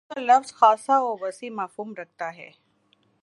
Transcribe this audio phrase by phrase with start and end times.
[0.01, 2.49] فطرت کا لفظ خاصہ وسیع مفہوم رکھتا ہے